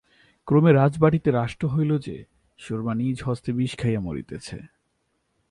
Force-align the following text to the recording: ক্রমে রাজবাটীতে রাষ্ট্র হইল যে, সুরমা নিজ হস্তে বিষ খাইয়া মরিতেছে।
ক্রমে 0.47 0.71
রাজবাটীতে 0.73 1.31
রাষ্ট্র 1.31 1.67
হইল 1.67 1.97
যে, 1.97 2.25
সুরমা 2.59 2.93
নিজ 2.95 3.23
হস্তে 3.23 3.51
বিষ 3.53 3.77
খাইয়া 3.77 3.99
মরিতেছে। 3.99 4.57